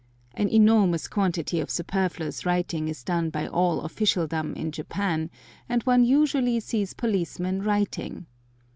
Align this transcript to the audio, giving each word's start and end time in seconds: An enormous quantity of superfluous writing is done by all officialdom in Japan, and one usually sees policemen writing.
An 0.33 0.49
enormous 0.49 1.07
quantity 1.07 1.59
of 1.59 1.69
superfluous 1.69 2.43
writing 2.43 2.87
is 2.87 3.03
done 3.03 3.29
by 3.29 3.45
all 3.47 3.81
officialdom 3.81 4.55
in 4.55 4.71
Japan, 4.71 5.29
and 5.69 5.83
one 5.83 6.03
usually 6.03 6.59
sees 6.59 6.95
policemen 6.95 7.61
writing. 7.61 8.25